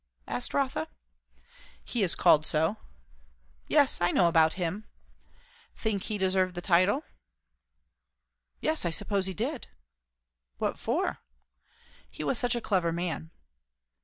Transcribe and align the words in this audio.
asked 0.27 0.51
Rotha. 0.55 0.87
"He 1.85 2.01
is 2.01 2.15
called 2.15 2.43
so." 2.43 2.77
"Yes, 3.67 4.01
I 4.01 4.11
know 4.11 4.27
about 4.27 4.53
him." 4.53 4.85
"Think 5.75 6.01
he 6.05 6.17
deserved 6.17 6.55
the 6.55 6.59
title?" 6.61 7.03
"Yes, 8.61 8.83
I 8.83 8.89
suppose 8.89 9.27
he 9.27 9.35
did." 9.35 9.67
"What 10.57 10.79
for?" 10.79 11.19
"He 12.09 12.23
was 12.23 12.39
such 12.39 12.55
a 12.55 12.61
clever 12.61 12.91
man." 12.91 13.29